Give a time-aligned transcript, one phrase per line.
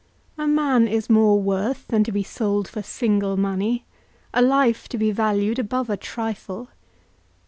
[0.35, 3.85] A man is more worth than to be sold for single money;
[4.33, 6.69] a life to be valued above a trifle.